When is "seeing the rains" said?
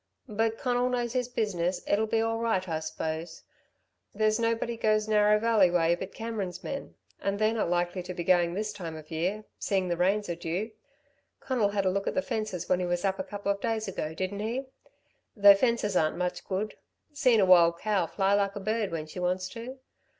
9.59-10.27